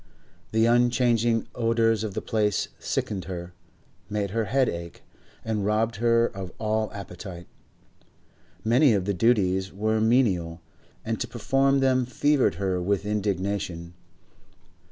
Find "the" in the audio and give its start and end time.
0.51-0.65, 2.15-2.23, 9.05-9.13